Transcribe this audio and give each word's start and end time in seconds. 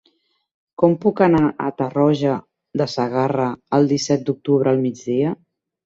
Com 0.83 0.95
puc 1.03 1.21
anar 1.25 1.41
a 1.51 1.69
Tarroja 1.83 2.39
de 2.83 2.91
Segarra 2.97 3.49
el 3.81 3.89
disset 3.97 4.29
d'octubre 4.31 4.77
al 4.77 4.87
migdia? 4.91 5.41